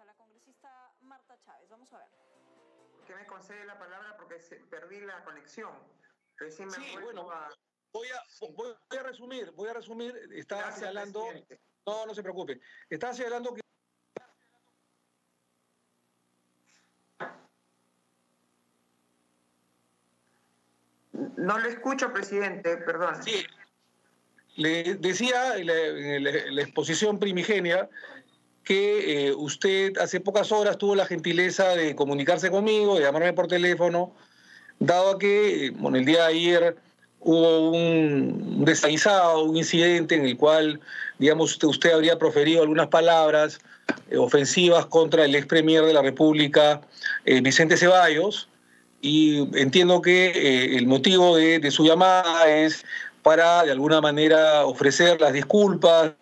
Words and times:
a 0.00 0.04
la 0.04 0.14
congresista 0.14 0.68
Marta 1.00 1.36
Chávez. 1.44 1.68
Vamos 1.68 1.92
a 1.92 1.98
ver. 1.98 2.08
¿Qué 3.06 3.14
me 3.14 3.26
concede 3.26 3.64
la 3.64 3.78
palabra? 3.78 4.16
Porque 4.16 4.36
perdí 4.70 5.00
la 5.00 5.24
conexión. 5.24 5.72
Recién 6.36 6.68
me 6.68 6.74
Sí, 6.74 6.96
bueno, 7.02 7.30
a- 7.30 7.48
Voy 7.90 8.06
a, 8.08 8.22
voy 8.52 8.74
a 8.98 9.02
resumir, 9.02 9.50
voy 9.52 9.70
a 9.70 9.72
resumir. 9.72 10.14
Estaba 10.32 10.60
Gracias, 10.62 10.80
señalando. 10.80 11.20
presidente. 11.22 11.60
No, 11.86 12.04
no 12.06 12.14
se 12.14 12.22
preocupe. 12.22 12.60
Estaba 12.90 13.14
señalando 13.14 13.54
que. 13.54 13.62
No 21.36 21.58
le 21.58 21.70
escucho, 21.70 22.12
presidente, 22.12 22.76
perdón. 22.78 23.22
Sí. 23.22 23.44
Le 24.56 24.94
decía 24.96 25.56
la- 25.58 25.74
en 25.74 26.24
la 26.54 26.62
exposición 26.62 27.18
primigenia 27.18 27.88
que 28.68 29.28
eh, 29.28 29.34
usted 29.34 29.96
hace 29.96 30.20
pocas 30.20 30.52
horas 30.52 30.76
tuvo 30.76 30.94
la 30.94 31.06
gentileza 31.06 31.70
de 31.74 31.96
comunicarse 31.96 32.50
conmigo, 32.50 32.96
de 32.96 33.00
llamarme 33.00 33.32
por 33.32 33.48
teléfono, 33.48 34.12
dado 34.78 35.16
que 35.18 35.68
eh, 35.68 35.70
bueno, 35.70 35.96
el 35.96 36.04
día 36.04 36.24
de 36.24 36.34
ayer 36.34 36.76
hubo 37.20 37.70
un, 37.70 38.66
desaguisado, 38.66 39.44
un 39.44 39.56
incidente 39.56 40.16
en 40.16 40.26
el 40.26 40.36
cual, 40.36 40.80
digamos, 41.18 41.58
usted, 41.64 41.92
habría 41.92 42.18
proferido 42.18 42.60
algunas 42.60 42.88
palabras 42.88 43.58
eh, 44.10 44.18
ofensivas 44.18 44.84
contra 44.84 45.24
el 45.24 45.34
ex 45.34 45.46
premier 45.46 45.82
de 45.86 45.94
la 45.94 46.02
República, 46.02 46.82
Vicente 47.24 47.78
Ceballos, 47.78 48.50
y 49.00 49.48
entiendo 49.58 50.02
que 50.02 50.76
el 50.76 50.86
motivo 50.86 51.36
de 51.36 51.70
su 51.70 51.86
llamada 51.86 52.50
es 52.50 52.84
para, 53.22 53.64
de 53.64 53.72
alguna 53.72 54.02
manera, 54.02 54.66
ofrecer 54.66 55.20
las 55.20 55.32
disculpas 55.32 56.12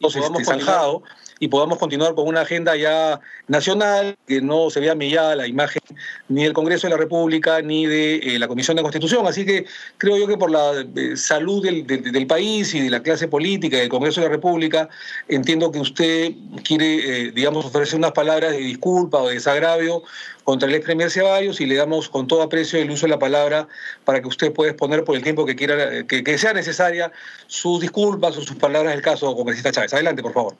este, 0.00 0.44
zanjado 0.44 1.02
y 1.42 1.48
podamos 1.48 1.78
continuar 1.78 2.14
con 2.14 2.28
una 2.28 2.42
agenda 2.42 2.76
ya 2.76 3.18
nacional 3.48 4.16
que 4.28 4.42
no 4.42 4.68
se 4.68 4.78
vea 4.78 4.94
mellada 4.94 5.34
la 5.34 5.46
imagen 5.48 5.80
ni 6.28 6.44
del 6.44 6.52
Congreso 6.52 6.86
de 6.86 6.90
la 6.92 6.98
República 6.98 7.62
ni 7.62 7.86
de 7.86 8.16
eh, 8.16 8.38
la 8.38 8.46
Comisión 8.46 8.76
de 8.76 8.82
Constitución. 8.82 9.26
Así 9.26 9.46
que 9.46 9.64
creo 9.96 10.18
yo 10.18 10.26
que 10.26 10.36
por 10.36 10.50
la 10.50 10.84
eh, 10.94 11.16
salud 11.16 11.64
del, 11.64 11.86
del- 11.86 12.26
país 12.26 12.74
y 12.74 12.80
de 12.80 12.90
la 12.90 13.02
clase 13.02 13.26
política 13.26 13.78
y 13.78 13.80
del 13.80 13.88
Congreso 13.88 14.20
de 14.20 14.26
la 14.26 14.32
República, 14.32 14.90
entiendo 15.28 15.72
que 15.72 15.78
usted 15.80 16.32
quiere, 16.62 17.28
eh, 17.28 17.32
digamos, 17.32 17.64
ofrecer 17.64 17.98
unas 17.98 18.12
palabras 18.12 18.52
de 18.52 18.58
disculpa 18.58 19.18
o 19.18 19.28
de 19.28 19.34
desagravio 19.34 20.02
contra 20.44 20.68
el 20.68 20.74
ex 20.74 20.84
premier 20.84 21.10
Ceballos 21.10 21.60
y 21.62 21.66
le 21.66 21.76
damos 21.76 22.10
con 22.10 22.26
todo 22.26 22.42
aprecio 22.42 22.78
el 22.78 22.90
uso 22.90 23.06
de 23.06 23.10
la 23.10 23.18
palabra 23.18 23.66
para 24.04 24.20
que 24.20 24.28
usted 24.28 24.52
pueda 24.52 24.72
exponer 24.72 25.04
por 25.04 25.16
el 25.16 25.22
tiempo 25.22 25.46
que 25.46 25.56
quiera, 25.56 26.04
que, 26.06 26.22
que 26.22 26.36
sea 26.38 26.52
necesaria 26.52 27.10
sus 27.46 27.80
disculpas 27.80 28.36
o 28.36 28.42
sus 28.42 28.56
palabras 28.56 28.92
del 28.92 29.02
caso, 29.02 29.34
congresista 29.34 29.72
Chávez. 29.72 29.94
Adelante, 29.94 30.22
por 30.22 30.34
favor. 30.34 30.56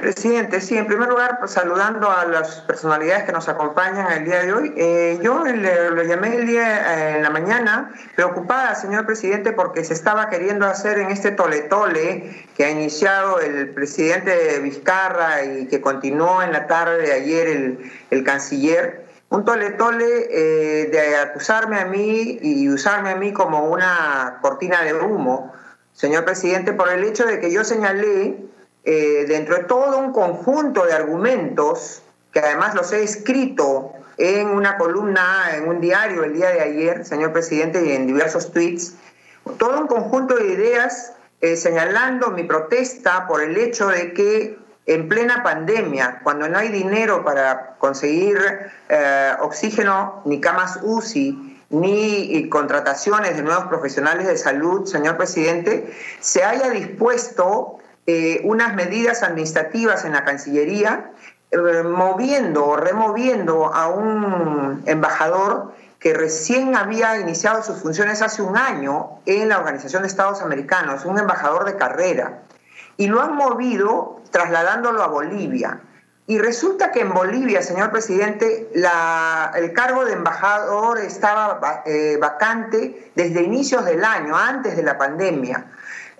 Presidente, 0.00 0.60
sí, 0.60 0.76
en 0.76 0.86
primer 0.86 1.08
lugar, 1.08 1.38
pues, 1.38 1.52
saludando 1.52 2.10
a 2.10 2.24
las 2.24 2.60
personalidades 2.62 3.24
que 3.24 3.32
nos 3.32 3.48
acompañan 3.48 4.10
el 4.12 4.24
día 4.24 4.42
de 4.42 4.52
hoy. 4.52 4.72
Eh, 4.76 5.18
yo 5.22 5.44
le, 5.44 6.06
llamé 6.06 6.36
el 6.36 6.46
día 6.46 7.12
eh, 7.12 7.16
en 7.16 7.22
la 7.22 7.30
mañana, 7.30 7.92
preocupada, 8.14 8.74
señor 8.74 9.06
presidente, 9.06 9.52
porque 9.52 9.84
se 9.84 9.94
estaba 9.94 10.28
queriendo 10.28 10.66
hacer 10.66 10.98
en 10.98 11.10
este 11.10 11.32
tole-tole 11.32 12.46
que 12.56 12.64
ha 12.64 12.70
iniciado 12.70 13.40
el 13.40 13.70
presidente 13.70 14.58
Vizcarra 14.60 15.44
y 15.44 15.66
que 15.66 15.80
continuó 15.80 16.42
en 16.42 16.52
la 16.52 16.66
tarde 16.66 17.02
de 17.02 17.12
ayer 17.12 17.48
el, 17.48 17.92
el 18.10 18.24
canciller, 18.24 19.06
un 19.30 19.44
tole-tole 19.44 20.28
eh, 20.30 20.86
de 20.90 21.16
acusarme 21.16 21.78
a 21.80 21.84
mí 21.84 22.38
y 22.40 22.68
usarme 22.68 23.10
a 23.10 23.16
mí 23.16 23.32
como 23.32 23.64
una 23.64 24.38
cortina 24.40 24.82
de 24.82 24.94
humo, 24.94 25.52
señor 25.92 26.24
presidente, 26.24 26.72
por 26.72 26.88
el 26.88 27.04
hecho 27.04 27.26
de 27.26 27.40
que 27.40 27.52
yo 27.52 27.64
señalé 27.64 28.48
eh, 28.84 29.24
dentro 29.28 29.56
de 29.56 29.64
todo 29.64 29.98
un 29.98 30.12
conjunto 30.12 30.86
de 30.86 30.92
argumentos, 30.92 32.02
que 32.32 32.40
además 32.40 32.74
los 32.74 32.92
he 32.92 33.02
escrito 33.02 33.92
en 34.16 34.48
una 34.48 34.76
columna, 34.78 35.54
en 35.54 35.68
un 35.68 35.80
diario 35.80 36.24
el 36.24 36.34
día 36.34 36.50
de 36.50 36.60
ayer, 36.60 37.04
señor 37.04 37.32
presidente, 37.32 37.84
y 37.84 37.92
en 37.92 38.06
diversos 38.06 38.52
tweets, 38.52 38.94
todo 39.58 39.80
un 39.80 39.86
conjunto 39.86 40.34
de 40.36 40.52
ideas 40.52 41.12
eh, 41.40 41.56
señalando 41.56 42.30
mi 42.30 42.44
protesta 42.44 43.26
por 43.28 43.40
el 43.42 43.56
hecho 43.56 43.88
de 43.88 44.12
que 44.12 44.58
en 44.86 45.08
plena 45.08 45.42
pandemia, 45.42 46.20
cuando 46.24 46.48
no 46.48 46.58
hay 46.58 46.68
dinero 46.68 47.24
para 47.24 47.76
conseguir 47.78 48.38
eh, 48.88 49.32
oxígeno 49.40 50.22
ni 50.24 50.40
camas 50.40 50.80
UCI, 50.82 51.58
ni 51.70 52.48
contrataciones 52.48 53.36
de 53.36 53.42
nuevos 53.42 53.66
profesionales 53.66 54.26
de 54.26 54.38
salud, 54.38 54.86
señor 54.86 55.16
presidente, 55.18 55.94
se 56.20 56.42
haya 56.42 56.70
dispuesto 56.70 57.78
eh, 58.10 58.40
unas 58.44 58.74
medidas 58.74 59.22
administrativas 59.22 60.06
en 60.06 60.12
la 60.12 60.24
Cancillería, 60.24 61.10
eh, 61.50 61.82
moviendo 61.84 62.64
o 62.64 62.76
removiendo 62.76 63.66
a 63.74 63.88
un 63.88 64.82
embajador 64.86 65.74
que 65.98 66.14
recién 66.14 66.74
había 66.74 67.18
iniciado 67.18 67.62
sus 67.62 67.82
funciones 67.82 68.22
hace 68.22 68.40
un 68.40 68.56
año 68.56 69.20
en 69.26 69.50
la 69.50 69.58
Organización 69.58 70.02
de 70.04 70.08
Estados 70.08 70.40
Americanos, 70.40 71.04
un 71.04 71.18
embajador 71.18 71.66
de 71.66 71.76
carrera, 71.76 72.44
y 72.96 73.08
lo 73.08 73.20
han 73.20 73.34
movido 73.36 74.22
trasladándolo 74.30 75.02
a 75.02 75.08
Bolivia. 75.08 75.80
Y 76.26 76.38
resulta 76.38 76.92
que 76.92 77.00
en 77.00 77.12
Bolivia, 77.12 77.60
señor 77.62 77.90
presidente, 77.90 78.70
la- 78.74 79.50
el 79.54 79.72
cargo 79.74 80.04
de 80.06 80.12
embajador 80.14 80.98
estaba 80.98 81.82
eh, 81.84 82.16
vacante 82.18 83.10
desde 83.14 83.42
inicios 83.42 83.84
del 83.84 84.02
año, 84.02 84.34
antes 84.34 84.76
de 84.76 84.82
la 84.82 84.96
pandemia, 84.96 85.66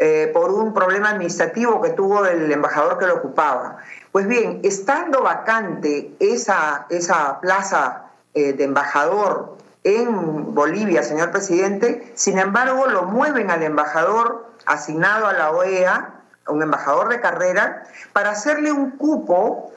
eh, 0.00 0.30
por 0.32 0.52
un 0.52 0.72
problema 0.72 1.10
administrativo 1.10 1.82
que 1.82 1.90
tuvo 1.90 2.24
el 2.24 2.52
embajador 2.52 2.98
que 2.98 3.06
lo 3.06 3.16
ocupaba. 3.16 3.78
Pues 4.12 4.28
bien, 4.28 4.60
estando 4.62 5.22
vacante 5.22 6.14
esa, 6.20 6.86
esa 6.88 7.40
plaza 7.40 8.04
eh, 8.34 8.52
de 8.52 8.62
embajador 8.62 9.56
en 9.82 10.54
Bolivia, 10.54 11.02
señor 11.02 11.32
presidente, 11.32 12.12
sin 12.14 12.38
embargo 12.38 12.86
lo 12.86 13.04
mueven 13.04 13.50
al 13.50 13.64
embajador 13.64 14.46
asignado 14.66 15.26
a 15.26 15.32
la 15.32 15.50
OEA, 15.50 16.14
un 16.46 16.62
embajador 16.62 17.08
de 17.08 17.20
carrera, 17.20 17.82
para 18.12 18.30
hacerle 18.30 18.70
un 18.70 18.92
cupo 18.92 19.72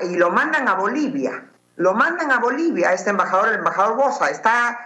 y 0.00 0.16
lo 0.16 0.30
mandan 0.30 0.68
a 0.68 0.74
Bolivia. 0.74 1.44
Lo 1.76 1.92
mandan 1.92 2.30
a 2.30 2.38
Bolivia, 2.38 2.90
a 2.90 2.92
este 2.92 3.10
embajador, 3.10 3.48
el 3.48 3.56
embajador 3.56 3.96
Bosa, 3.96 4.30
está 4.30 4.78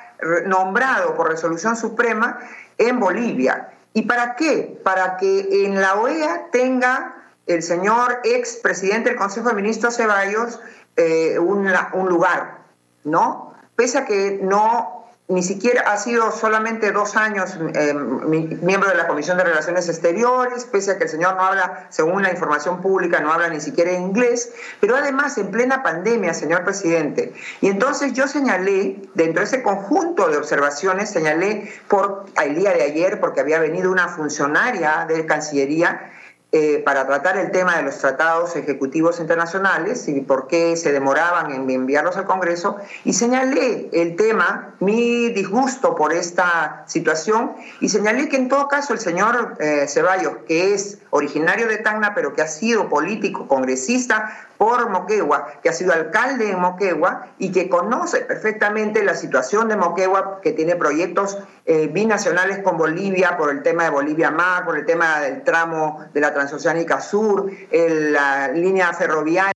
nombrado 0.47 1.15
por 1.15 1.29
resolución 1.29 1.77
suprema 1.77 2.39
en 2.79 2.99
Bolivia. 2.99 3.69
¿Y 3.93 4.03
para 4.03 4.37
qué? 4.37 4.81
Para 4.85 5.17
que 5.17 5.65
en 5.65 5.81
la 5.81 5.95
OEA 5.95 6.51
tenga 6.51 7.15
el 7.47 7.63
señor 7.63 8.21
ex 8.25 8.57
presidente 8.57 9.09
del 9.11 9.19
Consejo 9.19 9.49
de 9.49 9.55
Ministros 9.55 9.97
Ceballos 9.97 10.61
eh, 10.97 11.39
un, 11.39 11.71
un 11.93 12.09
lugar, 12.09 12.59
¿no? 13.05 13.55
Pese 13.77 13.99
a 13.99 14.05
que 14.05 14.39
no, 14.43 14.98
ni 15.31 15.43
siquiera 15.43 15.83
ha 15.93 15.99
sido 15.99 16.33
solamente 16.33 16.91
dos 16.91 17.15
años 17.15 17.59
eh, 17.75 17.93
mi- 17.95 18.47
miembro 18.63 18.89
de 18.89 18.95
la 18.97 19.07
Comisión 19.07 19.37
de 19.37 19.45
Relaciones 19.45 19.87
Exteriores, 19.87 20.65
pese 20.65 20.93
a 20.93 20.97
que 20.99 21.05
el 21.05 21.11
señor 21.11 21.37
no 21.37 21.43
habla, 21.45 21.87
según 21.91 22.23
la 22.23 22.31
información 22.31 22.81
pública, 22.81 23.21
no 23.21 23.31
habla 23.31 23.51
ni 23.51 23.61
siquiera 23.61 23.93
inglés, 23.93 24.51
pero 24.81 24.97
además 24.97 25.37
en 25.37 25.51
plena 25.51 25.83
pandemia, 25.83 26.33
señor 26.33 26.65
presidente. 26.65 27.35
Y 27.61 27.69
entonces 27.69 28.15
yo 28.15 28.27
señalé, 28.27 29.03
dentro 29.15 29.41
de 29.41 29.45
ese 29.47 29.63
conjunto 29.63 30.29
de 30.29 30.39
observaciones, 30.39 31.11
señalé 31.11 31.71
por 31.89 32.25
el 32.43 32.55
día 32.55 32.73
de 32.73 32.83
ayer, 32.85 33.21
porque 33.21 33.41
había 33.41 33.59
venido 33.59 33.93
una 33.93 34.09
funcionaria 34.09 35.05
de 35.07 35.27
Cancillería, 35.27 36.11
eh, 36.51 36.83
para 36.83 37.07
tratar 37.07 37.37
el 37.37 37.51
tema 37.51 37.77
de 37.77 37.83
los 37.83 37.99
tratados 37.99 38.57
ejecutivos 38.57 39.21
internacionales 39.21 40.09
y 40.09 40.23
por 40.23 40.47
qué 40.47 40.77
se 40.79 40.93
demoraban 40.93 41.53
en 41.53 41.69
enviarlos 41.69 42.17
al 42.17 42.25
Congreso, 42.25 42.79
y 43.05 43.13
señalé 43.13 43.91
el 43.93 44.17
tema, 44.17 44.75
mi 44.81 45.29
disgusto 45.29 45.95
por 45.95 46.15
esta 46.15 46.85
situación, 46.87 47.53
y 47.83 47.91
señalé 47.91 48.31
que 48.31 48.37
en 48.37 48.49
todo 48.49 48.67
caso 48.67 48.95
el 48.95 48.99
señor 48.99 49.59
eh, 49.61 49.85
Ceballos, 49.89 50.39
que 50.47 50.73
es 50.73 50.97
originario 51.11 51.69
de 51.69 51.77
Tacna, 51.77 52.15
pero 52.15 52.33
que 52.33 52.41
ha 52.41 52.49
sido 52.49 52.89
político, 52.89 53.47
congresista 53.47 54.48
por 54.59 54.91
Moquegua, 54.91 55.61
que 55.63 55.69
ha 55.69 55.73
sido 55.73 55.93
alcalde 55.93 56.51
en 56.51 56.61
Moquegua 56.61 57.29
y 57.39 57.53
que 57.53 57.69
conoce 57.69 58.23
perfectamente 58.23 59.05
la 59.05 59.15
situación 59.15 59.69
de 59.69 59.77
Moquegua, 59.77 60.41
que 60.43 60.53
tiene 60.53 60.75
proyectos 60.75 61.39
eh, 61.65 61.87
binacionales 61.87 62.59
con 62.59 62.77
Bolivia 62.77 63.37
por 63.37 63.51
el 63.51 63.63
tema 63.63 63.85
de 63.85 63.91
Bolivia 63.91 64.33
Mar, 64.33 64.65
por 64.65 64.77
el 64.77 64.85
tema 64.85 65.21
del 65.21 65.45
tramo 65.45 66.05
de 66.13 66.21
la 66.21 66.35
Transoceánica 66.35 67.01
Sur, 67.01 67.51
la 67.71 68.49
línea 68.49 68.93
ferroviaria 68.93 69.53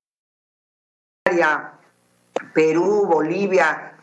Perú, 2.54 3.06
Bolivia, 3.06 3.98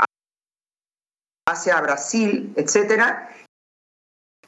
hacia 1.47 1.81
Brasil, 1.81 2.53
etcétera. 2.55 3.29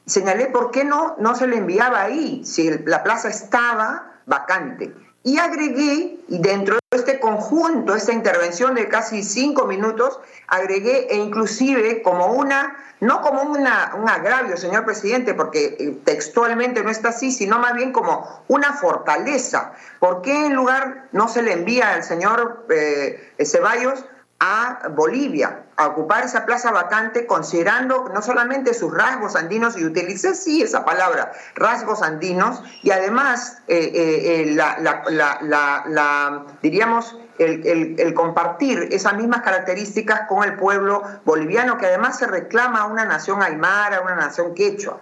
Señalé 0.04 0.46
por 0.46 0.70
qué 0.70 0.84
no, 0.84 1.16
no 1.18 1.34
se 1.34 1.46
le 1.46 1.56
enviaba 1.56 2.02
ahí, 2.02 2.44
si 2.44 2.70
la 2.84 3.02
plaza 3.02 3.28
estaba 3.28 4.20
vacante. 4.26 4.94
Y 5.24 5.38
agregué, 5.38 6.18
dentro 6.28 6.74
de 6.90 6.98
este 6.98 7.20
conjunto, 7.20 7.32
conjunto, 7.42 7.94
esta 7.94 8.12
intervención 8.12 8.74
de 8.74 8.88
casi 8.88 9.22
cinco 9.22 9.66
minutos, 9.66 10.20
agregué 10.48 11.08
e 11.10 11.16
inclusive 11.16 12.02
como 12.02 12.32
una, 12.32 12.76
no 13.00 13.20
como 13.20 13.42
una, 13.42 13.94
un 13.98 14.08
agravio, 14.08 14.56
señor 14.56 14.84
presidente, 14.84 15.34
porque 15.34 15.76
eh, 15.78 15.98
textualmente 16.04 16.82
no 16.82 16.90
está 16.90 17.10
así, 17.10 17.30
sino 17.30 17.58
más 17.58 17.74
bien 17.74 17.92
como 17.92 18.44
una 18.48 18.72
fortaleza. 18.74 19.72
¿Por 19.98 20.22
qué 20.22 20.46
en 20.46 20.54
lugar 20.54 21.08
no 21.12 21.28
se 21.28 21.42
le 21.42 21.52
envía 21.52 21.94
al 21.94 22.04
señor 22.04 22.66
eh, 22.70 23.32
Ceballos 23.44 24.04
a 24.44 24.88
Bolivia, 24.88 25.66
a 25.76 25.86
ocupar 25.86 26.24
esa 26.24 26.44
plaza 26.44 26.72
vacante, 26.72 27.26
considerando 27.28 28.10
no 28.12 28.20
solamente 28.22 28.74
sus 28.74 28.92
rasgos 28.92 29.36
andinos, 29.36 29.78
y 29.78 29.84
utilicé 29.84 30.34
sí 30.34 30.62
esa 30.62 30.84
palabra, 30.84 31.30
rasgos 31.54 32.02
andinos, 32.02 32.60
y 32.82 32.90
además, 32.90 33.58
eh, 33.68 33.92
eh, 33.94 34.42
eh, 34.42 34.54
la, 34.56 36.44
diríamos, 36.60 37.16
el, 37.38 38.14
compartir 38.14 38.88
esas 38.90 39.14
mismas 39.16 39.42
características 39.42 40.22
con 40.28 40.42
el 40.42 40.56
pueblo 40.56 41.04
boliviano, 41.24 41.78
que 41.78 41.86
además 41.86 42.18
se 42.18 42.26
reclama 42.26 42.86
una 42.86 43.04
nación 43.04 43.44
aymara, 43.44 44.00
una 44.00 44.16
nación 44.16 44.54
quechua. 44.54 44.98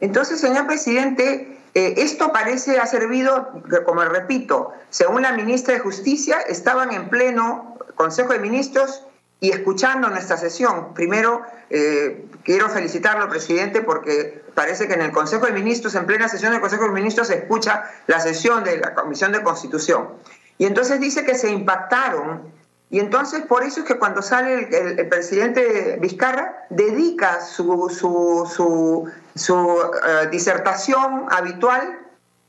Entonces, 0.00 0.40
señor 0.40 0.66
presidente, 0.66 1.60
esto 1.74 2.32
parece 2.32 2.80
ha 2.80 2.86
servido, 2.86 3.52
como 3.86 4.02
repito, 4.02 4.72
según 4.88 5.22
la 5.22 5.30
ministra 5.30 5.74
de 5.74 5.80
Justicia, 5.80 6.40
estaban 6.40 6.90
en 6.92 7.08
pleno 7.08 7.69
Consejo 8.00 8.32
de 8.32 8.38
Ministros 8.38 9.04
y 9.40 9.50
escuchando 9.50 10.08
nuestra 10.08 10.38
sesión. 10.38 10.94
Primero, 10.94 11.42
eh, 11.68 12.24
quiero 12.44 12.70
felicitarlo, 12.70 13.28
presidente, 13.28 13.82
porque 13.82 14.42
parece 14.54 14.88
que 14.88 14.94
en 14.94 15.02
el 15.02 15.12
Consejo 15.12 15.44
de 15.44 15.52
Ministros, 15.52 15.94
en 15.94 16.06
plena 16.06 16.26
sesión 16.26 16.52
del 16.52 16.62
Consejo 16.62 16.84
de 16.84 16.92
Ministros, 16.92 17.26
se 17.26 17.34
escucha 17.34 17.84
la 18.06 18.18
sesión 18.18 18.64
de 18.64 18.78
la 18.78 18.94
Comisión 18.94 19.32
de 19.32 19.42
Constitución. 19.42 20.08
Y 20.56 20.64
entonces 20.64 20.98
dice 20.98 21.26
que 21.26 21.34
se 21.34 21.50
impactaron. 21.50 22.50
Y 22.88 23.00
entonces 23.00 23.42
por 23.42 23.64
eso 23.64 23.80
es 23.80 23.86
que 23.86 23.98
cuando 23.98 24.22
sale 24.22 24.70
el, 24.70 25.06
presidente 25.10 25.98
Vizcarra, 26.00 26.64
dedica 26.70 27.42
su, 27.42 27.90
su, 27.90 29.10
su, 29.34 29.78
eh, 30.08 30.28
disertación 30.30 31.26
habitual 31.28 31.99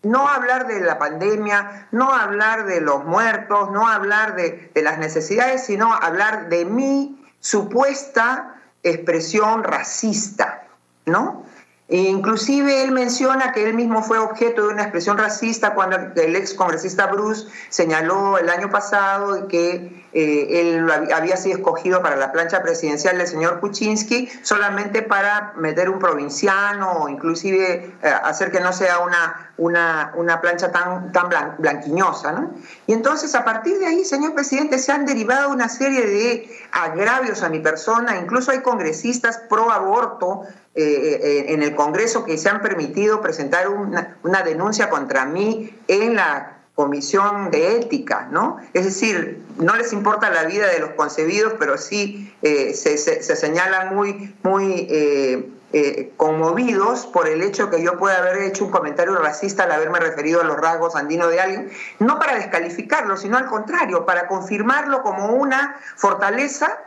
no 0.04 0.28
hablar 0.28 0.68
de 0.68 0.80
la 0.82 0.98
pandemia, 0.98 1.88
no 1.92 2.12
hablar 2.14 2.66
de 2.66 2.82
los 2.82 3.06
muertos, 3.06 3.72
no 3.72 3.88
hablar 3.88 4.36
de, 4.36 4.72
las 4.76 4.98
necesidades, 4.98 5.66
sino 5.66 5.94
hablar 5.94 6.50
de 6.50 6.66
mi 6.66 7.24
supuesta 7.40 8.56
expresión 8.84 9.64
racista, 9.64 10.64
¿no? 11.06 11.46
E 11.88 11.98
inclusive 11.98 12.84
él 12.84 12.94
menciona 12.94 13.52
que 13.52 13.68
él 13.68 13.74
mismo 13.74 14.02
fue 14.02 14.18
objeto 14.18 14.66
de 14.66 14.74
una 14.74 14.84
expresión 14.84 15.18
racista 15.18 15.74
cuando 15.74 15.98
el 15.98 16.36
ex 16.38 16.54
congresista 16.54 17.08
Bruce 17.08 17.50
señaló 17.68 18.38
el 18.38 18.50
año 18.50 18.70
pasado 18.70 19.50
que 19.50 20.06
eh, 20.14 20.62
él 20.62 20.90
había 21.14 21.36
sido 21.36 21.58
escogido 21.58 22.02
para 22.02 22.16
la 22.16 22.32
plancha 22.32 22.64
presidencial 22.64 23.18
del 23.18 23.28
señor 23.28 23.60
Kuczynski 23.60 24.30
solamente 24.42 25.02
para 25.02 25.52
meter 25.58 25.90
un 25.90 26.00
provinciano 26.00 26.94
o 26.94 27.10
inclusive 27.10 27.94
eh, 28.02 28.08
hacer 28.24 28.52
que 28.52 28.62
no 28.62 28.72
sea 28.72 29.00
una, 29.00 29.51
una, 29.62 30.12
una 30.16 30.42
plancha 30.42 30.72
tan, 30.72 31.12
tan 31.12 31.30
blanquiñosa. 31.60 32.32
¿no? 32.32 32.52
Y 32.88 32.94
entonces 32.94 33.36
a 33.36 33.46
partir 33.46 33.78
de 33.78 33.86
ahí, 33.86 34.04
señor 34.04 34.34
presidente, 34.34 34.80
se 34.80 34.92
han 34.92 35.06
derivado 35.06 35.50
una 35.50 35.70
serie 35.70 36.04
de 36.04 36.50
agravios 36.72 37.44
a 37.44 37.50
mi 37.50 37.60
persona, 37.60 38.18
incluso 38.18 38.50
hay 38.50 38.62
congresistas 38.62 39.38
pro 39.50 39.72
aborto 39.72 40.42
eh, 40.74 40.84
eh, 40.84 41.46
en 41.54 41.62
el 41.62 41.76
Congreso 41.76 42.26
que 42.26 42.40
se 42.40 42.50
han 42.50 42.62
permitido 42.62 43.22
presentar 43.22 43.70
una, 43.70 44.18
una, 44.24 44.42
denuncia 44.42 44.90
contra 44.90 45.26
mí 45.26 45.78
en 45.88 46.16
la 46.16 46.58
Comisión 46.74 47.52
de 47.52 47.76
Ética, 47.76 48.30
¿no? 48.32 48.58
Es 48.74 48.86
decir, 48.86 49.44
no 49.58 49.76
les 49.76 49.94
importa 49.94 50.32
la 50.32 50.46
vida 50.46 50.68
de 50.68 50.80
los 50.80 50.92
concebidos, 50.92 51.54
pero 51.60 51.78
sí 51.78 52.34
eh, 52.42 52.74
se, 52.74 52.98
se, 52.98 53.22
señalan 53.36 53.94
muy, 53.94 54.34
muy 54.42 54.88
conmovidos 56.18 57.08
por 57.08 57.28
el 57.28 57.42
hecho 57.42 57.70
que 57.70 57.82
yo 57.82 57.98
pueda 57.98 58.18
haber 58.18 58.44
hecho 58.44 58.66
un 58.66 58.72
comentario 58.72 59.16
racista 59.16 59.64
al 59.64 59.72
haberme 59.72 60.00
referido 60.00 60.42
a 60.42 60.44
los 60.44 60.58
rasgos 60.58 60.96
andinos 60.96 61.30
de 61.30 61.40
alguien, 61.40 61.72
no 62.00 62.20
para 62.20 62.36
descalificarlo, 62.36 63.18
sino 63.18 63.38
al 63.38 63.46
contrario, 63.46 64.06
para 64.06 64.28
confirmarlo 64.28 65.02
como 65.02 65.28
una 65.34 65.78
fortaleza 65.96 66.80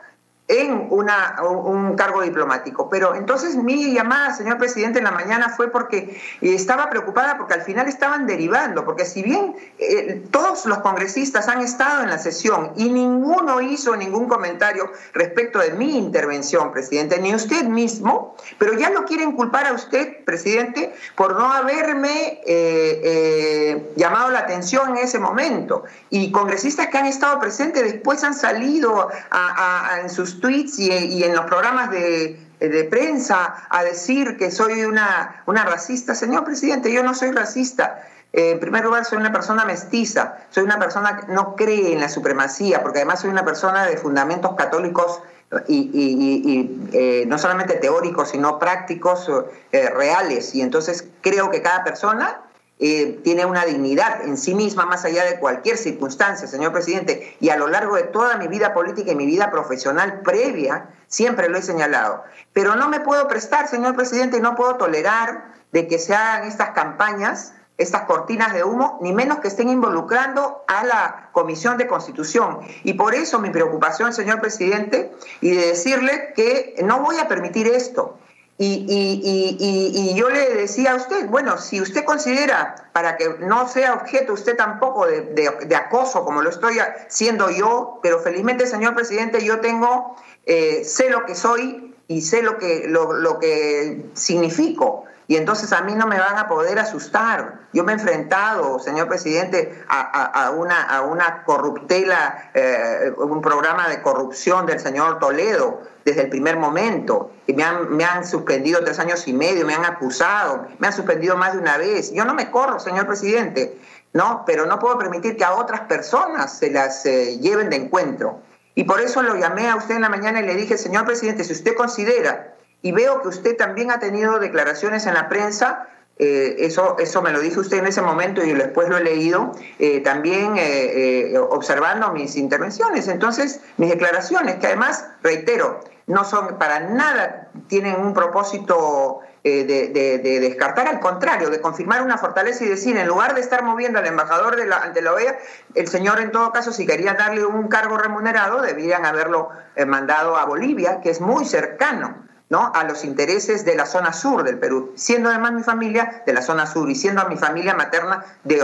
en 0.46 0.88
una, 0.90 1.36
un 1.42 1.96
cargo 1.96 2.20
diplomático. 2.20 2.90
Pero 2.90 3.14
entonces 3.14 3.56
mi 3.56 3.94
llamada, 3.94 4.34
señor 4.34 4.58
presidente, 4.58 4.98
en 4.98 5.04
la 5.04 5.10
mañana 5.10 5.48
fue 5.48 5.70
porque 5.70 6.20
estaba 6.42 6.90
preocupada 6.90 7.38
porque 7.38 7.54
al 7.54 7.62
final 7.62 7.88
estaban 7.88 8.26
derivando, 8.26 8.84
porque 8.84 9.06
si 9.06 9.22
bien 9.22 9.56
eh, 9.78 10.22
todos 10.30 10.66
los 10.66 10.78
congresistas 10.78 11.48
han 11.48 11.62
estado 11.62 12.02
en 12.02 12.10
la 12.10 12.18
sesión 12.18 12.72
y 12.76 12.90
ninguno 12.90 13.60
hizo 13.62 13.96
ningún 13.96 14.28
comentario 14.28 14.90
respecto 15.14 15.60
de 15.60 15.72
mi 15.72 15.96
intervención, 15.96 16.72
presidente, 16.72 17.18
ni 17.20 17.34
usted 17.34 17.64
mismo, 17.64 18.36
pero 18.58 18.74
ya 18.74 18.90
no 18.90 19.04
quieren 19.06 19.32
culpar 19.32 19.66
a 19.66 19.72
usted, 19.72 20.24
presidente, 20.24 20.94
por 21.16 21.38
no 21.38 21.50
haberme 21.50 22.40
eh, 22.46 23.00
eh, 23.04 23.92
llamado 23.96 24.30
la 24.30 24.40
atención 24.40 24.90
en 24.90 25.04
ese 25.04 25.18
momento. 25.18 25.84
Y 26.10 26.30
congresistas 26.32 26.88
que 26.88 26.98
han 26.98 27.06
estado 27.06 27.40
presentes 27.40 27.82
después 27.82 28.22
han 28.24 28.34
salido 28.34 29.08
a, 29.30 29.98
en 30.02 30.10
sus 30.10 30.33
tweets 30.40 30.78
y, 30.78 31.22
en 31.24 31.34
los 31.34 31.44
programas 31.46 31.90
de, 31.90 32.40
prensa 32.88 33.66
a 33.68 33.84
decir 33.84 34.36
que 34.38 34.50
soy 34.50 34.84
una, 34.84 35.42
una 35.46 35.64
racista. 35.64 36.14
Señor 36.14 36.44
presidente, 36.44 36.92
yo 36.92 37.02
no 37.02 37.14
soy 37.14 37.32
racista. 37.32 38.02
en 38.32 38.58
primer 38.58 38.84
lugar, 38.84 39.04
soy 39.04 39.18
una 39.18 39.32
persona 39.32 39.64
mestiza, 39.64 40.38
soy 40.50 40.64
una 40.64 40.78
persona 40.78 41.20
que 41.20 41.32
no 41.32 41.56
cree 41.56 41.92
en 41.92 42.00
la 42.00 42.08
supremacía, 42.08 42.82
porque 42.82 43.00
además 43.00 43.20
soy 43.20 43.30
una 43.30 43.44
persona 43.44 43.84
de 43.86 43.96
fundamentos 43.96 44.54
católicos 44.56 45.20
y, 45.68 46.88
eh, 46.92 47.24
no 47.26 47.38
solamente 47.38 47.74
teóricos, 47.74 48.30
sino 48.30 48.58
prácticos, 48.58 49.30
eh, 49.72 49.90
reales. 49.90 50.54
Y 50.54 50.62
entonces 50.62 51.06
creo 51.20 51.50
que 51.50 51.62
cada 51.62 51.84
persona 51.84 52.43
eh, 52.80 53.20
tiene 53.22 53.46
una 53.46 53.64
dignidad 53.64 54.22
en 54.24 54.36
sí 54.36 54.52
misma 54.52 54.84
más 54.84 55.04
allá 55.04 55.24
de 55.24 55.38
cualquier 55.38 55.76
circunstancia, 55.76 56.48
señor 56.48 56.72
presidente, 56.72 57.36
y 57.38 57.50
a 57.50 57.56
lo 57.56 57.68
largo 57.68 57.94
de 57.94 58.02
toda 58.02 58.36
mi 58.36 58.48
vida 58.48 58.74
política 58.74 59.12
y 59.12 59.14
mi 59.14 59.26
vida 59.26 59.50
profesional 59.52 60.22
previa, 60.22 60.90
siempre 61.06 61.48
lo 61.48 61.58
he 61.58 61.62
señalado. 61.62 62.24
Pero 62.52 62.74
no 62.74 62.88
me 62.88 62.98
puedo 62.98 63.28
prestar, 63.28 63.68
señor 63.68 63.94
presidente, 63.94 64.38
y 64.38 64.40
no 64.40 64.56
puedo 64.56 64.74
tolerar 64.74 65.54
de 65.70 65.86
que 65.86 66.00
se 66.00 66.16
hagan 66.16 66.48
estas 66.48 66.70
campañas, 66.70 67.52
estas 67.78 68.02
cortinas 68.02 68.52
de 68.52 68.64
humo, 68.64 68.98
ni 69.00 69.12
menos 69.12 69.38
que 69.38 69.48
estén 69.48 69.68
involucrando 69.68 70.64
a 70.66 70.84
la 70.84 71.28
Comisión 71.32 71.78
de 71.78 71.86
Constitución. 71.86 72.60
Y 72.82 72.94
por 72.94 73.14
eso 73.14 73.38
mi 73.38 73.50
preocupación, 73.50 74.12
señor 74.12 74.40
presidente, 74.40 75.12
y 75.40 75.52
de 75.52 75.66
decirle 75.68 76.32
que 76.34 76.74
no 76.84 77.00
voy 77.00 77.18
a 77.18 77.28
permitir 77.28 77.68
esto. 77.68 78.18
Y, 78.56 78.86
y, 78.88 80.14
yo 80.14 80.30
le 80.30 80.54
decía 80.54 80.92
a 80.92 80.94
usted, 80.94 81.26
bueno, 81.28 81.58
si 81.58 81.80
usted 81.80 82.04
considera, 82.04 82.88
para 82.92 83.16
que 83.16 83.36
no 83.40 83.66
sea 83.68 83.94
objeto 83.94 84.32
usted 84.32 84.56
tampoco 84.56 85.06
de, 85.06 85.76
acoso 85.76 86.24
como 86.24 86.40
lo 86.40 86.50
estoy 86.50 86.78
haciendo 86.78 87.50
yo, 87.50 87.98
pero 88.00 88.20
felizmente, 88.20 88.66
señor 88.66 88.94
presidente, 88.94 89.44
yo 89.44 89.58
tengo, 89.60 90.16
eh, 90.46 90.84
sé 90.84 91.10
lo 91.10 91.26
que 91.26 91.34
soy 91.34 91.96
y 92.06 92.20
sé 92.20 92.42
lo 92.42 92.58
que, 92.58 92.86
lo, 92.86 93.12
lo 93.12 93.40
que 93.40 94.04
significo. 94.14 95.04
Y 95.26 95.36
entonces 95.36 95.72
a 95.72 95.80
mí 95.80 95.94
no 95.94 96.06
me 96.06 96.18
van 96.18 96.36
a 96.36 96.48
poder 96.48 96.78
asustar. 96.78 97.60
Yo 97.72 97.82
me 97.82 97.92
he 97.92 97.94
enfrentado, 97.94 98.78
señor 98.78 99.08
presidente, 99.08 99.82
a, 99.88 100.50
una, 100.50 100.82
a 100.82 101.00
una 101.00 101.44
corruptela, 101.44 102.50
eh, 102.52 103.12
un 103.16 103.40
programa 103.40 103.88
de 103.88 104.02
corrupción 104.02 104.66
del 104.66 104.80
señor 104.80 105.18
Toledo 105.18 105.80
desde 106.04 106.22
el 106.22 106.28
primer 106.28 106.58
momento. 106.58 107.30
Y 107.46 107.54
me 107.54 107.64
han, 107.64 107.96
me 107.96 108.04
han 108.04 108.26
suspendido 108.26 108.84
tres 108.84 108.98
años 108.98 109.26
y 109.26 109.32
medio, 109.32 109.66
me 109.66 109.74
han 109.74 109.86
acusado, 109.86 110.66
me 110.78 110.88
han 110.88 110.92
suspendido 110.92 111.36
más 111.36 111.54
de 111.54 111.58
una 111.58 111.78
vez. 111.78 112.12
Yo 112.12 112.26
no 112.26 112.34
me 112.34 112.50
corro, 112.50 112.78
señor 112.78 113.06
presidente, 113.06 113.80
¿no? 114.12 114.44
Pero 114.46 114.66
no 114.66 114.78
puedo 114.78 114.98
permitir 114.98 115.38
que 115.38 115.44
a 115.44 115.54
otras 115.54 115.80
personas 115.82 116.58
se 116.58 116.70
las 116.70 117.06
eh, 117.06 117.38
lleven 117.38 117.70
de 117.70 117.76
encuentro. 117.76 118.40
Y 118.74 118.84
por 118.84 119.00
eso 119.00 119.22
lo 119.22 119.36
llamé 119.36 119.70
a 119.70 119.76
usted 119.76 119.94
en 119.94 120.02
la 120.02 120.08
mañana 120.08 120.40
y 120.40 120.46
le 120.46 120.54
dije, 120.54 120.76
señor 120.76 121.06
presidente, 121.06 121.44
si 121.44 121.52
usted 121.52 121.74
considera 121.74 122.53
y 122.84 122.92
veo 122.92 123.22
que 123.22 123.28
usted 123.28 123.56
también 123.56 123.90
ha 123.90 123.98
tenido 123.98 124.38
declaraciones 124.38 125.06
en 125.06 125.14
la 125.14 125.30
prensa, 125.30 125.88
eh, 126.18 126.56
eso, 126.58 126.98
eso 126.98 127.22
me 127.22 127.32
lo 127.32 127.40
dijo 127.40 127.62
usted 127.62 127.78
en 127.78 127.86
ese 127.86 128.02
momento 128.02 128.44
y 128.44 128.52
después 128.52 128.90
lo 128.90 128.98
he 128.98 129.02
leído, 129.02 129.52
eh, 129.78 130.00
también 130.00 130.52
eh, 130.58 131.34
observando 131.38 132.12
mis 132.12 132.36
intervenciones. 132.36 133.08
Entonces, 133.08 133.62
mis 133.78 133.88
declaraciones, 133.88 134.56
que 134.56 134.66
además, 134.66 135.06
reitero, 135.22 135.80
no 136.06 136.26
son 136.26 136.58
para 136.58 136.80
nada, 136.80 137.48
tienen 137.68 137.98
un 137.98 138.12
propósito 138.12 139.20
de, 139.42 139.64
de, 139.64 140.40
descartar, 140.40 140.86
al 140.86 141.00
contrario, 141.00 141.48
de 141.48 141.62
confirmar 141.62 142.02
una 142.02 142.18
fortaleza 142.18 142.64
y 142.64 142.68
decir, 142.68 142.98
en 142.98 143.06
lugar 143.06 143.34
de 143.34 143.40
estar 143.40 143.62
moviendo 143.62 143.98
al 143.98 144.06
embajador 144.06 144.56
de 144.56 144.66
la, 144.66 144.78
ante 144.78 145.00
la 145.00 145.14
OEA, 145.14 145.38
el 145.74 145.88
señor 145.88 146.20
en 146.20 146.32
todo 146.32 146.52
caso, 146.52 146.70
si 146.70 146.86
quería 146.86 147.14
darle 147.14 147.46
un 147.46 147.68
cargo 147.68 147.96
remunerado, 147.96 148.60
debían 148.60 149.06
haberlo 149.06 149.48
mandado 149.86 150.36
a 150.36 150.44
Bolivia, 150.44 151.00
que 151.02 151.08
es 151.08 151.22
muy 151.22 151.46
cercano 151.46 152.24
a 152.60 152.84
los 152.84 153.04
intereses 153.04 153.64
de 153.64 153.74
la 153.74 153.86
zona 153.86 154.12
sur 154.12 154.42
del 154.44 154.58
Perú, 154.58 154.92
siendo 154.96 155.28
además 155.28 155.52
mi 155.52 155.62
familia 155.62 156.22
de 156.26 156.32
la 156.32 156.42
zona 156.42 156.66
sur 156.66 156.90
y 156.90 156.94
siendo 156.94 157.26
mi 157.28 157.36
familia 157.36 157.74
materna 157.74 158.24
de, 158.44 158.62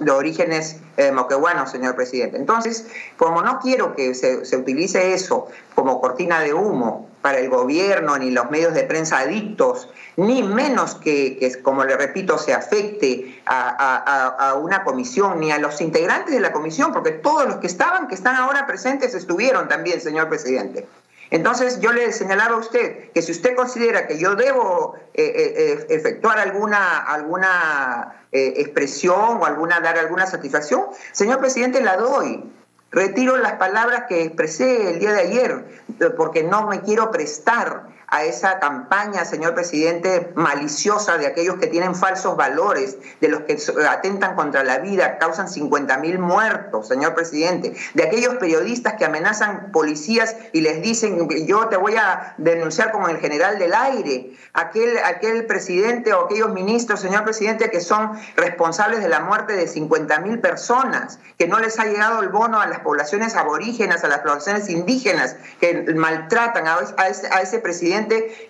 de 0.00 0.10
orígenes 0.10 0.76
eh, 0.96 1.12
moquehuanos, 1.12 1.70
señor 1.70 1.94
presidente. 1.96 2.36
Entonces, 2.36 2.86
como 3.16 3.42
no 3.42 3.58
quiero 3.60 3.94
que 3.94 4.14
se, 4.14 4.44
se 4.44 4.56
utilice 4.56 5.14
eso 5.14 5.48
como 5.74 6.00
cortina 6.00 6.40
de 6.40 6.54
humo 6.54 7.08
para 7.26 7.38
el 7.38 7.50
gobierno 7.50 8.16
ni 8.18 8.30
los 8.30 8.50
medios 8.52 8.72
de 8.72 8.84
prensa 8.84 9.18
adictos, 9.18 9.90
ni 10.16 10.44
menos 10.44 10.94
que, 10.94 11.60
como 11.62 11.84
le 11.84 11.96
repito, 11.96 12.38
se 12.38 12.54
afecte 12.54 13.42
a, 13.46 14.54
una 14.62 14.84
comisión, 14.84 15.40
ni 15.40 15.50
a 15.50 15.58
los 15.58 15.80
integrantes 15.80 16.32
de 16.32 16.40
la 16.40 16.52
comisión, 16.52 16.92
porque 16.92 17.10
todos 17.10 17.46
los 17.46 17.56
que 17.56 17.66
estaban, 17.66 18.06
que 18.06 18.14
están 18.14 18.36
ahora 18.36 18.64
presentes, 18.64 19.12
estuvieron 19.14 19.68
también, 19.68 20.00
señor 20.00 20.28
presidente. 20.28 20.86
Entonces 21.30 21.80
yo 21.80 21.92
le 21.92 22.12
señalaba 22.12 22.56
a 22.56 22.58
usted 22.58 23.10
que 23.12 23.22
si 23.22 23.32
usted 23.32 23.56
considera 23.56 24.06
que 24.06 24.18
yo 24.18 24.34
debo 24.36 24.94
eh, 25.14 25.32
eh, 25.34 25.86
efectuar 25.90 26.38
alguna, 26.38 26.98
alguna 26.98 28.26
eh, 28.32 28.54
expresión 28.56 29.38
o 29.40 29.44
alguna, 29.44 29.80
dar 29.80 29.98
alguna 29.98 30.26
satisfacción, 30.26 30.86
señor 31.12 31.40
presidente, 31.40 31.80
la 31.80 31.96
doy. 31.96 32.44
Retiro 32.92 33.36
las 33.36 33.54
palabras 33.54 34.04
que 34.08 34.22
expresé 34.22 34.90
el 34.92 35.00
día 35.00 35.12
de 35.12 35.20
ayer, 35.20 35.82
porque 36.16 36.44
no 36.44 36.68
me 36.68 36.80
quiero 36.82 37.10
prestar 37.10 37.88
a 38.08 38.24
esa 38.24 38.60
campaña, 38.60 39.24
señor 39.24 39.54
presidente, 39.54 40.32
maliciosa 40.36 41.18
de 41.18 41.26
aquellos 41.26 41.56
que 41.56 41.66
tienen 41.66 41.94
falsos 41.94 42.36
valores, 42.36 42.98
de 43.20 43.28
los 43.28 43.40
que 43.42 43.58
atentan 43.88 44.36
contra 44.36 44.62
la 44.62 44.78
vida, 44.78 45.18
causan 45.18 45.48
50 45.48 45.98
mil 45.98 46.18
muertos, 46.18 46.86
señor 46.86 47.14
presidente, 47.14 47.74
de 47.94 48.02
aquellos 48.04 48.36
periodistas 48.36 48.94
que 48.94 49.04
amenazan 49.04 49.72
policías 49.72 50.36
y 50.52 50.60
les 50.60 50.82
dicen, 50.82 51.28
yo 51.46 51.66
te 51.68 51.76
voy 51.76 51.96
a 51.96 52.34
denunciar 52.38 52.92
como 52.92 53.08
el 53.08 53.18
general 53.18 53.58
del 53.58 53.74
aire, 53.74 54.36
aquel, 54.52 54.98
aquel 55.04 55.46
presidente 55.46 56.12
o 56.12 56.26
aquellos 56.26 56.52
ministros, 56.52 57.00
señor 57.00 57.24
presidente, 57.24 57.70
que 57.70 57.80
son 57.80 58.12
responsables 58.36 59.00
de 59.00 59.08
la 59.08 59.20
muerte 59.20 59.54
de 59.54 59.66
50 59.66 60.20
mil 60.20 60.38
personas, 60.38 61.18
que 61.38 61.48
no 61.48 61.58
les 61.58 61.78
ha 61.80 61.86
llegado 61.86 62.22
el 62.22 62.28
bono 62.28 62.60
a 62.60 62.66
las 62.66 62.80
poblaciones 62.80 63.34
aborígenas, 63.34 64.04
a 64.04 64.08
las 64.08 64.20
poblaciones 64.20 64.68
indígenas, 64.68 65.36
que 65.60 65.92
maltratan 65.94 66.66
a 66.68 67.08
ese 67.40 67.58
presidente 67.58 67.95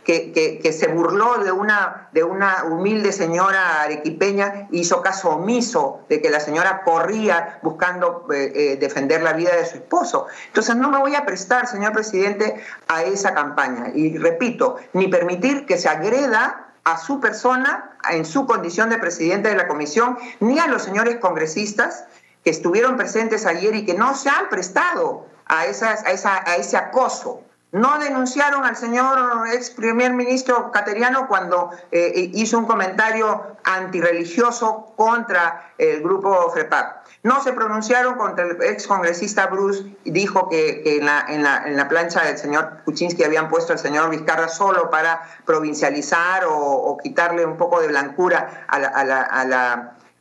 que, 0.05 0.73
se 0.73 0.89
burló 0.89 1.39
de 1.39 1.53
una, 1.53 2.09
de 2.13 2.25
una 2.25 2.65
humilde 2.65 3.13
señora 3.13 3.83
arequipeña, 3.83 4.69
hizo 4.71 5.03
caso 5.03 5.31
omiso 5.31 6.01
de 6.09 6.21
que 6.21 6.31
la 6.31 6.41
señora 6.41 6.83
corría 6.83 7.59
buscando 7.63 8.27
eh, 8.33 8.53
eh, 8.55 8.77
defender 8.77 9.23
la 9.23 9.33
vida 9.33 9.55
de 9.55 9.65
su 9.65 9.77
esposo. 9.77 10.27
Entonces 10.49 10.77
no 10.77 10.91
me 10.91 10.99
voy 10.99 11.15
a 11.15 11.25
prestar, 11.25 11.67
señor 11.67 11.93
presidente, 11.93 12.57
a 12.89 13.03
esa 13.03 13.35
campaña. 13.35 13.91
Y 13.95 14.17
repito, 14.19 14.77
ni 14.93 15.09
permitir 15.09 15.67
que 15.67 15.79
se 15.79 15.89
agreda 15.89 16.67
a 16.85 16.99
su 16.99 17.21
persona 17.21 17.97
en 18.11 18.25
su 18.25 18.47
condición 18.47 18.91
de 18.91 18.99
presidente 18.99 19.49
de 19.49 19.57
la 19.57 19.67
comisión, 19.67 20.19
ni 20.41 20.59
a 20.59 20.67
los 20.67 20.83
señores 20.83 21.17
congresistas 21.17 22.05
que 22.45 22.51
estuvieron 22.51 22.97
presentes 22.97 23.45
ayer 23.45 23.75
y 23.75 23.85
que 23.85 23.95
no 23.95 24.15
se 24.15 24.29
han 24.29 24.49
prestado 24.49 25.27
a, 25.47 25.67
esas, 25.67 26.05
a, 26.05 26.13
esa, 26.13 26.49
a 26.49 26.57
ese 26.57 26.77
acoso. 26.77 27.43
No 27.77 27.99
denunciaron 27.99 28.65
al 28.65 28.75
señor 28.75 29.47
ex 29.53 29.69
primer 29.69 30.15
ministro 30.15 30.73
Cateriano 30.73 31.29
cuando 31.29 31.73
eh, 31.93 32.31
hizo 32.33 32.57
un 32.59 32.65
comentario 32.65 33.59
antirreligioso 33.65 34.95
contra 34.97 35.75
el 35.77 36.03
grupo 36.03 36.51
FREPAC. 36.53 37.05
No 37.23 37.43
se 37.43 37.53
pronunciaron 37.53 38.15
contra 38.15 38.47
el 38.47 38.63
ex 38.63 38.87
congresista 38.87 39.49
Bruce, 39.49 39.95
dijo 40.07 40.49
que, 40.49 40.97
en, 40.97 41.43
la, 41.43 41.87
plancha 41.91 42.23
del 42.23 42.39
señor 42.39 42.79
Kuczynski 42.87 43.25
habían 43.25 43.51
puesto 43.51 43.75
al 43.75 43.79
señor 43.79 44.09
Vizcarra 44.09 44.49
solo 44.49 44.89
para 44.89 45.21
provincializar 45.45 46.45
o, 46.49 46.97
quitarle 47.03 47.45
un 47.45 47.59
poco 47.59 47.83
de 47.83 47.89
blancura 47.89 48.65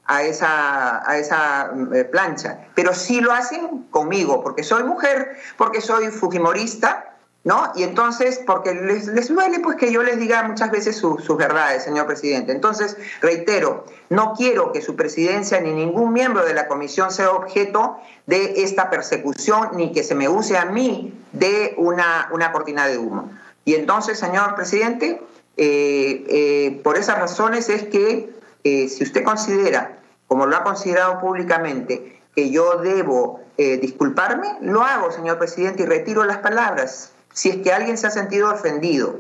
a 0.08 0.24
esa 0.24 1.72
eh, 1.94 2.04
plancha, 2.04 2.68
pero 2.76 2.94
sí 2.94 3.22
lo 3.22 3.32
hacen 3.32 3.84
conmigo, 3.92 4.44
porque 4.44 4.62
soy 4.62 4.84
mujer, 4.84 5.38
porque 5.56 5.80
soy 5.80 6.08
fujimorista, 6.08 7.15
¿no? 7.46 7.72
Y 7.75 7.84
entonces, 7.84 8.42
porque 8.44 8.74
les, 8.74 9.06
les, 9.06 9.28
duele 9.30 9.60
pues 9.60 9.78
que 9.78 9.92
yo 9.92 10.02
les 10.02 10.18
diga 10.18 10.42
muchas 10.44 10.72
veces 10.72 10.98
su, 10.98 11.20
sus 11.20 11.38
verdades, 11.38 11.84
señor 11.84 12.08
presidente. 12.08 12.52
Entonces, 12.52 12.98
reitero, 13.22 13.86
no 14.10 14.34
quiero 14.36 14.72
que 14.72 14.82
su 14.82 14.96
presidencia 14.96 15.62
ni 15.62 15.72
ningún 15.72 16.12
miembro 16.12 16.44
de 16.44 16.56
la 16.56 16.68
comisión 16.68 17.12
sea 17.12 17.30
objeto 17.30 18.00
de 18.25 18.64
esta 18.64 18.90
persecución, 18.90 19.70
ni 19.75 19.92
que 19.92 20.04
se 20.04 20.16
me 20.16 20.28
use 20.28 20.58
a 20.58 20.66
mí 20.66 21.14
de 21.34 21.75
una, 21.78 22.30
una 22.32 22.52
cortina 22.52 22.88
de 22.88 22.98
humo. 22.98 23.32
Y 23.64 23.75
entonces, 23.75 24.18
señor 24.18 24.56
presidente, 24.56 25.22
eh, 25.56 26.25
eh, 26.28 26.82
por 26.84 26.98
esas 26.98 27.20
razones 27.20 27.70
es 27.70 27.84
que 27.84 28.34
eh, 28.64 28.90
si 28.90 29.04
usted 29.04 29.24
considera, 29.24 30.00
como 30.28 30.48
lo 30.48 30.58
ha 30.58 30.64
considerado 30.64 31.20
públicamente, 31.20 32.24
que 32.36 32.50
yo 32.50 32.78
debo 32.78 33.40
disculparme, 33.58 34.58
lo 34.60 34.82
hago, 34.82 35.12
señor 35.12 35.38
presidente, 35.38 35.84
y 35.84 35.86
retiro 35.86 36.25
las 36.25 36.40
palabras 36.40 37.15
si 37.36 37.50
es 37.50 37.58
que 37.58 37.72
alguien 37.72 37.98
se 37.98 38.08
ha 38.08 38.12
sentido 38.12 38.51
ofendido. 38.51 39.20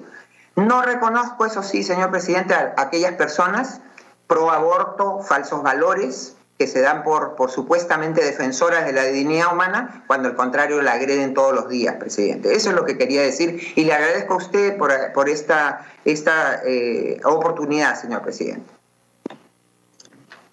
No 0.55 0.81
reconozco, 0.81 1.45
eso 1.45 1.61
sí, 1.61 1.83
señor 1.83 2.11
presidente, 2.11 2.53
a 2.53 2.73
aquellas 2.77 3.13
personas 3.13 3.81
pro 4.25 4.49
aborto, 4.49 5.19
falsos 5.19 5.61
valores, 5.61 6.35
que 6.57 6.67
se 6.67 6.79
dan 6.79 7.03
por, 7.03 7.35
por 7.35 7.51
supuestamente 7.51 8.23
defensoras 8.23 8.85
de 8.85 8.93
la 8.93 9.03
dignidad 9.03 9.53
humana, 9.53 10.05
cuando 10.07 10.29
al 10.29 10.35
contrario 10.37 10.81
la 10.81 10.93
agreden 10.93 11.33
todos 11.33 11.53
los 11.53 11.67
días, 11.67 11.95
presidente. 11.95 12.55
Eso 12.55 12.69
es 12.69 12.75
lo 12.75 12.85
que 12.85 12.97
quería 12.97 13.21
decir 13.21 13.61
y 13.75 13.83
le 13.83 13.93
agradezco 13.93 14.35
a 14.35 14.37
usted 14.37 14.77
por, 14.77 14.93
por 15.13 15.27
esta, 15.27 15.85
esta 16.05 16.61
eh, 16.65 17.19
oportunidad, 17.25 17.99
señor 17.99 18.21
presidente. 18.21 18.71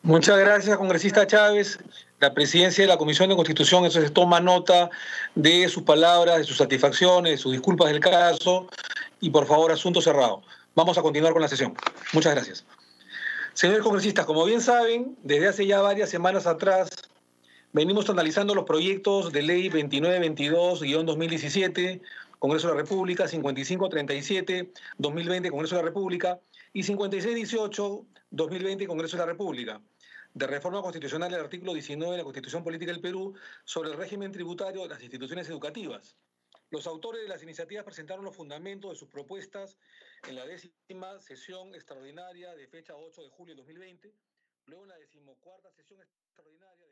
Muchas 0.02 0.37
gracias, 0.37 0.76
congresista 0.76 1.26
Chávez 1.26 1.78
la 2.23 2.32
presidencia 2.32 2.82
de 2.85 2.88
la 2.88 2.97
Comisión 2.97 3.28
de 3.28 3.35
Constitución, 3.35 3.90
se 3.90 4.09
toma 4.11 4.38
nota 4.38 4.88
de 5.35 5.68
sus 5.68 5.82
palabras, 5.82 6.38
de 6.38 6.44
sus 6.44 6.56
satisfacciones, 6.56 7.32
de 7.32 7.38
sus 7.38 7.50
disculpas 7.50 7.88
del 7.88 7.99
caso 7.99 8.68
y 9.21 9.30
por 9.30 9.44
favor, 9.44 9.73
asunto 9.73 10.00
cerrado. 10.00 10.40
Vamos 10.76 10.97
a 10.99 11.02
continuar 11.02 11.32
con 11.32 11.42
la 11.42 11.49
sesión. 11.49 11.75
Muchas 12.12 12.35
gracias. 12.35 12.64
Señores 13.54 13.82
congresistas, 13.82 14.25
como 14.25 14.44
bien 14.44 14.61
saben, 14.61 15.18
desde 15.25 15.49
hace 15.49 15.66
ya 15.66 15.82
varias 15.82 16.11
semanas 16.11 16.47
atrás 16.47 16.90
venimos 17.73 18.09
analizando 18.09 18.54
los 18.54 18.66
proyectos 18.66 19.32
de 19.32 19.42
ley 19.42 19.68
2922-2017, 19.71 22.00
Congreso 22.38 22.68
de 22.68 22.75
la 22.75 22.82
República, 22.82 23.26
5537-2020, 23.26 25.50
Congreso 25.50 25.75
de 25.75 25.82
la 25.82 25.88
República, 25.88 26.38
y 26.73 26.85
5618-2020, 26.85 28.87
Congreso 28.87 29.16
de 29.16 29.23
la 29.23 29.26
República 29.26 29.80
de 30.35 30.47
reforma 30.47 30.81
constitucional 30.81 31.31
del 31.31 31.41
artículo 31.41 31.75
19 31.75 32.12
de 32.12 32.19
la 32.19 32.25
Constitución 32.25 32.65
Política 32.65 32.93
del 32.93 33.03
Perú 33.03 33.35
sobre 33.65 33.91
el 33.91 33.97
régimen 33.97 34.33
tributario 34.33 34.83
de 34.83 34.89
las 34.89 35.03
instituciones 35.03 35.49
educativas. 35.49 36.17
Los 36.71 36.87
autores 36.87 37.21
de 37.21 37.29
las 37.29 37.43
iniciativas 37.43 37.85
presentaron 37.85 38.25
los 38.25 38.35
fundamentos 38.35 38.91
de 38.91 38.97
sus 38.97 39.11
propuestas 39.11 39.77
en 40.27 40.37
la 40.37 40.47
décima 40.47 41.21
sesión 41.21 41.75
extraordinaria 41.75 42.55
de 42.55 42.67
fecha 42.67 42.97
8 42.97 43.23
de 43.23 43.29
julio 43.29 43.55
de 43.55 43.61
2020, 43.61 44.15
luego 44.67 44.85
en 44.85 44.89
la 44.89 44.99
decimocuarta 44.99 45.71
sesión 45.71 46.01
extraordinaria 46.01 46.87
de 46.87 46.92